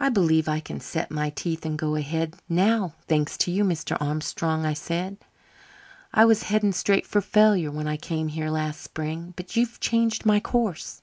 [0.00, 3.96] "I believe I can set my teeth and go ahead now, thanks to you, Mr.
[4.00, 5.16] Armstrong," I said.
[6.12, 10.26] "I was heading straight for failure when I came here last spring; but you've changed
[10.26, 11.02] my course."